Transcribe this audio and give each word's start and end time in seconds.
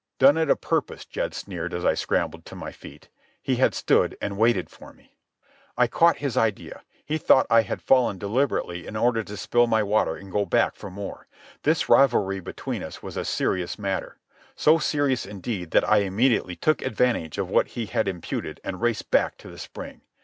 "Done 0.17 0.35
it 0.35 0.49
a 0.49 0.55
purpose," 0.55 1.05
Jed 1.05 1.35
sneered 1.35 1.75
as 1.75 1.85
I 1.85 1.93
scrambled 1.93 2.43
to 2.47 2.55
my 2.55 2.71
feet. 2.71 3.09
He 3.39 3.57
had 3.57 3.75
stood 3.75 4.17
and 4.19 4.35
waited 4.35 4.67
for 4.67 4.93
me. 4.93 5.15
I 5.77 5.85
caught 5.85 6.17
his 6.17 6.35
idea. 6.35 6.81
He 7.05 7.19
thought 7.19 7.45
I 7.51 7.61
had 7.61 7.83
fallen 7.83 8.17
deliberately 8.17 8.87
in 8.87 8.95
order 8.95 9.23
to 9.23 9.37
spill 9.37 9.67
my 9.67 9.83
water 9.83 10.15
and 10.15 10.31
go 10.31 10.43
back 10.43 10.75
for 10.75 10.89
more. 10.89 11.27
This 11.61 11.87
rivalry 11.87 12.39
between 12.39 12.81
us 12.81 13.03
was 13.03 13.15
a 13.15 13.23
serious 13.23 13.77
matter—so 13.77 14.79
serious, 14.79 15.23
indeed, 15.27 15.69
that 15.69 15.87
I 15.87 15.97
immediately 15.99 16.55
took 16.55 16.81
advantage 16.81 17.37
of 17.37 17.51
what 17.51 17.67
he 17.77 17.85
had 17.85 18.07
imputed 18.07 18.59
and 18.63 18.81
raced 18.81 19.11
back 19.11 19.37
to 19.37 19.49
the 19.51 19.59
spring. 19.59 20.01